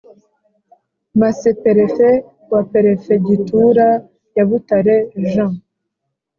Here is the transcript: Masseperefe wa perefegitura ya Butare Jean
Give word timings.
Masseperefe 1.19 2.09
wa 2.51 2.61
perefegitura 2.71 3.87
ya 4.35 4.43
Butare 4.49 4.95
Jean 5.29 5.53